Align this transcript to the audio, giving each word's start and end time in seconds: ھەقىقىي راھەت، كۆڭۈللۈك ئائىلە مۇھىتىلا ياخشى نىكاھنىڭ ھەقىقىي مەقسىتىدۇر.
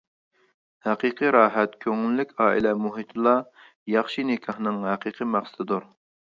ھەقىقىي 0.87 1.29
راھەت، 1.35 1.75
كۆڭۈللۈك 1.85 2.33
ئائىلە 2.47 2.73
مۇھىتىلا 2.87 3.35
ياخشى 3.99 4.29
نىكاھنىڭ 4.33 4.85
ھەقىقىي 4.91 5.33
مەقسىتىدۇر. 5.39 5.91